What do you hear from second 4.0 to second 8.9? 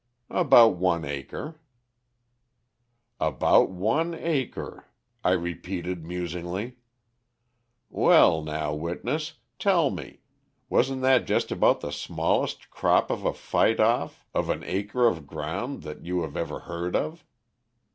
acre', I repeated musingly; 'well now